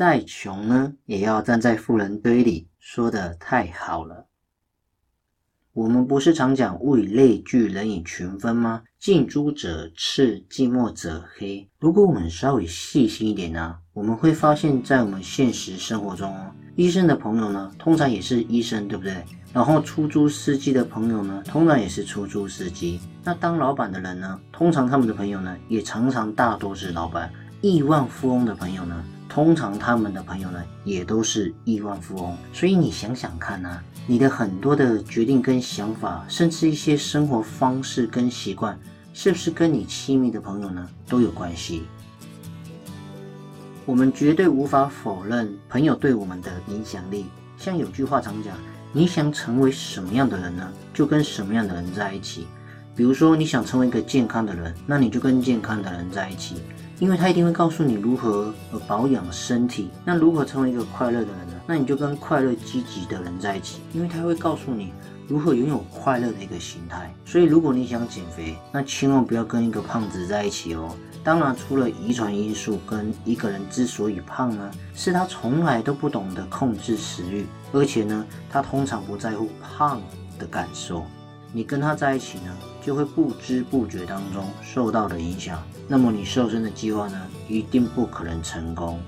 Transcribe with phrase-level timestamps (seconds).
[0.00, 4.28] 再穷呢，也要站在富人堆里，说的太好了。
[5.74, 8.82] 我们不是常讲物以类聚，人以群分吗？
[8.98, 11.68] 近朱者赤，近墨者黑。
[11.78, 16.34] 如果我们稍微细心一点呢，我们会发现，在我们现实生活中，
[16.76, 19.22] 医生的朋友呢，通常也是医生，对不对？
[19.52, 22.98] 然后出租司机的朋友呢，通常也是出租司机。
[23.22, 27.30] 那当老板的人呢，通常他们的朋友呢，也常常大多是老板。
[27.60, 32.36] 亿万富翁的朋友呢，通常他们的朋友呢，也都是亿万富翁。
[32.52, 33.80] 所以你想想看呢？
[34.06, 38.76] 你的很多的决定跟想法，甚至一些生活方式跟习惯，
[39.14, 41.84] 是不是跟你亲密的朋友呢都有关系？
[43.86, 47.26] 我们绝对无法否认朋友对我们的影响力。
[47.56, 48.56] 像有句话常讲，
[48.92, 52.48] 你想成为什么样的人呢，就跟什么样的人在一起。
[52.96, 56.56] 比如说你想成为一个健康的人，那你就跟健康的人在一起。
[57.00, 61.54] 因为他一定会告诉你如何呃保养身体，那如何成为一个快乐的人呢？
[61.66, 64.92] 那你就跟快乐积极的人在一起，因为他会告诉你
[65.26, 67.12] 如何拥有快乐的一个心态。
[67.24, 70.94] 所以如果你想减肥，那千万不要跟一个胖子在一起哦。
[71.24, 80.00] 当然，除了遗传因素，跟一个人之所以胖呢，是他从来都不懂得控制食欲，而且呢，他通常不在乎胖
[80.38, 81.04] 的感受。
[81.52, 89.00] 你跟他在一起呢，就会不知不觉当中受到的影响，那么你瘦身的计划呢，一定不可能成功。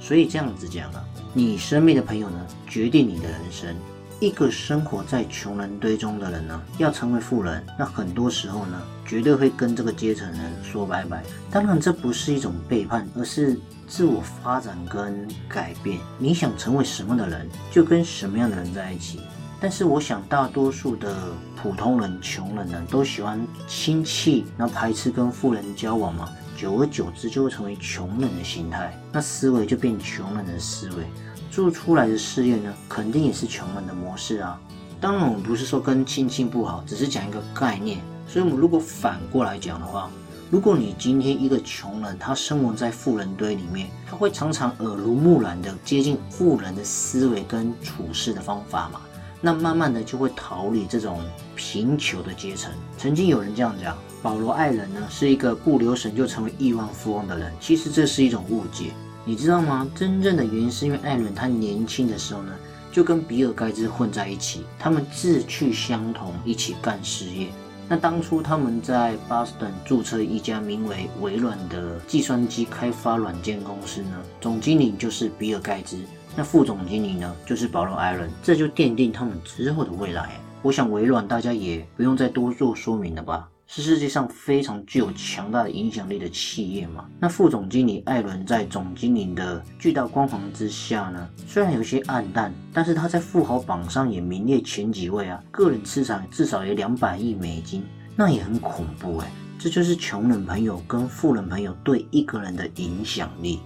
[0.00, 3.74] 所以这样子讲啊，你身边的朋友呢，决定你的人生。
[4.20, 11.24] 一个生活在穷人堆中的人呢，要成为富人，那很多时候呢，绝对会跟这个阶层人说拜拜。
[11.50, 15.98] 当然，这不是一种背叛，而是自我发展跟改变。
[16.18, 19.20] 你想成为什么的人，就跟什么样的人在一起。
[19.60, 21.14] 但是我想，大多数的
[21.54, 31.04] 普通人、穷人呢，都喜欢亲戚，那排斥跟富人交往嘛，久而久之就会成为穷人的心态，那思维就变穷人的思维，
[31.50, 34.58] 做出来的事业呢，肯定也是穷人的模式啊。
[34.98, 38.00] 当然，我们不是说跟亲戚不好，只是讲一个概念。
[38.26, 40.10] 所以，我们如果反过来讲的话，
[40.50, 49.00] 如果你今天一个穷人，他生活在富人堆里面，他会常常耳濡目染的接近富人的思维跟处事的方法嘛。
[49.40, 51.20] 那慢慢的就会逃离这种
[51.56, 52.72] 贫穷的阶层。
[52.98, 57.52] 曾经有人这样讲，保罗·艾伦呢是一个不留神就成为亿万富翁的人。
[57.58, 58.92] 其实这是一种误解，
[59.24, 59.88] 你知道吗？
[59.94, 62.52] 真正的原因是因为艾伦他年轻的时候呢，
[62.92, 67.48] 就跟比尔·盖茨混在一起，他们志趣相同，一起干事业。
[67.88, 75.96] 那当初他们在巴斯顿注册一家名为微软的计算机开发软件公司呢，总经理就是比尔·盖茨。
[76.36, 80.30] 那副总经理呢，就是保罗·艾伦，这就奠定他们之后的未来。
[80.62, 83.48] 我想微软大家也不用再多做说明了吧？
[83.66, 87.06] 是世界上非常具有强大的影响力的企业嘛？
[87.20, 97.84] 那副总经理艾伦在总经理的巨大光环之下呢，虽然有些暗淡，但是他在富豪榜上也名列前几位啊，个人资产至少有两百亿美金，
[98.16, 99.30] 那也很恐怖哎。
[99.56, 103.60] 这就是穷人朋友跟富人朋友对一个人的影响力。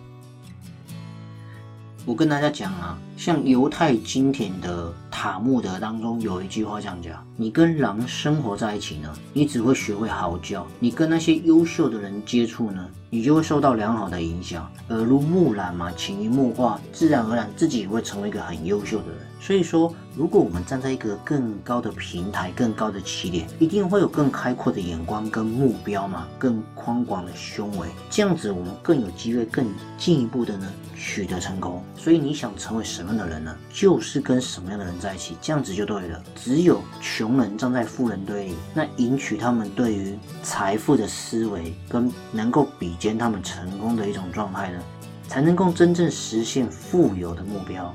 [2.07, 19.19] 我跟大家讲啊，像犹太经典的塔木德当中有一句话这样讲：你跟狼生活在一起呢，你只会学会嚎叫；你跟那些优秀的人接触呢，你就会受到良好的影响，耳濡目染嘛，潜移默化，自然而然自己也会成为一个很优秀的人。
[19.47, 29.67] 所以说，如果我们站在一个更高的平台、更高的起点，一定会有更开阔的眼光跟目标嘛，更宽广的胸围，这样子我们更有机会更
[29.99, 31.83] 进一步的呢取得成功。
[31.95, 33.55] 所以你想成为什么样的人呢？
[33.71, 36.23] 就是跟什么样的人在一起，这样子就对了。
[36.35, 44.79] 只有穷人站在富人堆里，那赢取他们对于财富的思维，跟能够比肩他们成功的一种状态呢，
[45.29, 47.95] 才能够真正实现富有的目标。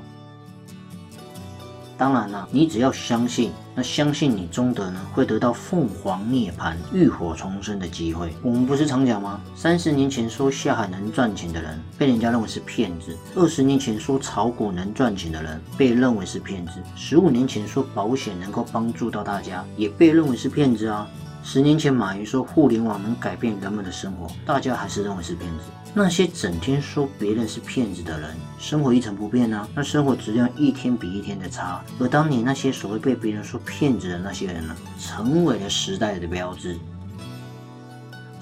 [2.00, 8.32] 当然了，你只要相信，那相信你中德呢会得到凤凰涅槃、浴火重生的机会。
[8.42, 9.38] 我们不是常讲吗？
[9.54, 21.06] 三十年前说下海能赚钱的人，被人家认为是骗子；二十年前说炒股能赚钱的人，被认为是骗子；十五年前说保险能够帮助到大家，也被认为是骗子啊。
[21.42, 25.64] 十年前，马云说互联网能改变人们的生活，大家还是认为是骗子。
[25.92, 31.82] 那些整天说别人是骗子的人，生活一成不变呢，那生活质量一天比一天的差。
[31.98, 36.78] 而当年那些所谓被别人说骗子的那些人呢，成为了时代的标志。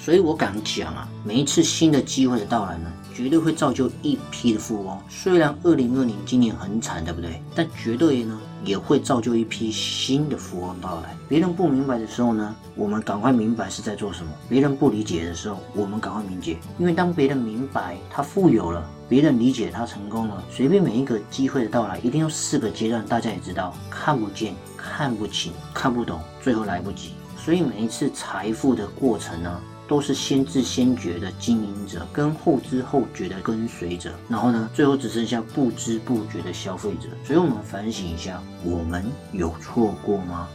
[0.08, 2.90] 所以我敢讲啊，每一次新的机会的到来呢。
[3.14, 4.98] 绝对会造就一批的富翁。
[5.06, 7.42] 虽然二零二零今年很惨，对不对？
[7.54, 11.14] 但绝对呢也会造就一批新的富翁到来。
[11.28, 16.56] 别人不明白的时候呢，我们赶快明白是在做什么；别人不理解的时候，我们赶快明解。
[16.78, 27.10] 因为当别人明白他富有了，别人理解他成功了，随便每一个机会的到来，一定有四个阶段，大家也知道：看不见、看不清、看不懂，最后来不及。
[27.36, 29.60] 所以每一次财富的过程呢？
[29.88, 37.08] 都是先知先觉的经营者，跟后知后觉的跟随者，然后呢，最后只剩下不知不觉的消费者。
[37.24, 40.46] 所以，我们反省一下，我们有错过吗？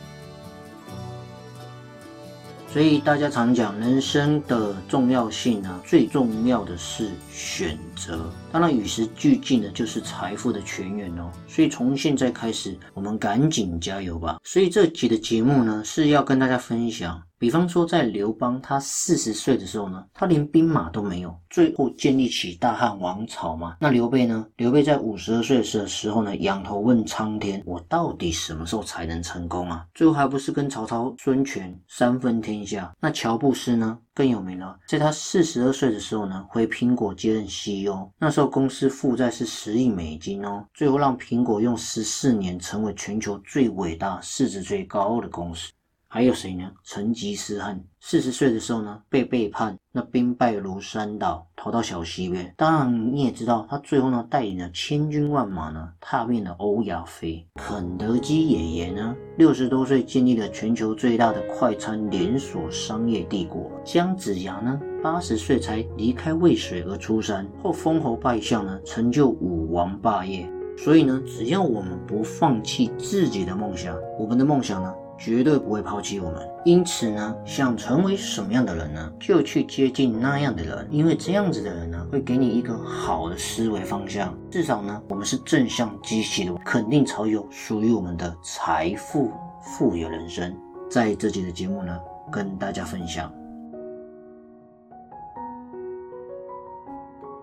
[2.71, 8.31] 所以大家常讲人生的重要性呢，最重要的是选择。
[8.51, 11.31] 当然，与时俱进的就是财富的泉源哦。
[11.47, 14.39] 所以从现在开始，我们赶紧加油吧。
[14.43, 17.21] 所以这集的节目呢，是要跟大家分享。
[17.43, 23.75] 比方说，在刘邦他四十岁的时候呢，他连兵马都没有，最后建立起大汉王朝嘛。
[23.81, 24.47] 那刘备呢？
[24.55, 32.93] 刘备在五十二岁的时候呢，仰头问苍天：“我到底什么时候才能成功啊？”最后还不是跟曹操、孙权三分天下？
[33.01, 45.69] 那乔布斯呢，更有名了，在他四十二岁的时候呢，回苹果接任 CEO，那时候公司负债是十亿美金哦，最后让苹果用十四年成为全球最伟大、市值最高的公司。
[46.13, 46.69] 还有谁呢？
[46.83, 52.53] 成吉思汗四十岁的时候呢，被背叛，那兵败如山倒，逃到小西边。
[52.55, 57.43] 当然，你也知道，他最后呢，带领了千军万马呢，踏遍了欧亚非。
[57.55, 63.71] 肯德基爷爷呢，六十多岁建立了全球最大的快餐连锁商业帝国。
[63.83, 70.47] 姜子牙呢，八十岁才离开渭水而出山，后封侯拜相呢，成就武王霸业。
[70.77, 74.93] 所以呢，只要我们不放弃自己的梦想，我们的梦想呢？
[75.17, 84.37] 绝对不会抛弃我们，因此呢，想成为什么样的人呢，就去接近那样的人，因为这样子的人呢，会给你一个好的思维方向。
[84.51, 89.31] 至少呢，我们是正向积极的，肯定朝有属于我们的财富
[89.61, 90.53] 富有人生。
[90.89, 91.97] 在这集的节目呢，
[92.31, 93.31] 跟大家分享。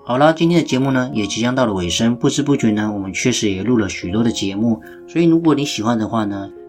[0.05, 6.51] 好了，今天的节目呢，也即将到了尾声，不知不觉呢，我们确实也录了许多的节目，所以如果你喜欢的话呢。